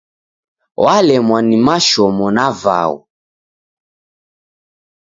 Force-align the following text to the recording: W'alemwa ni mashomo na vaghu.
W'alemwa 0.83 1.39
ni 1.47 1.57
mashomo 1.65 2.25
na 2.35 2.45
vaghu. 2.61 2.99